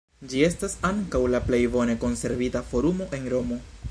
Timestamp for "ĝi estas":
0.29-0.75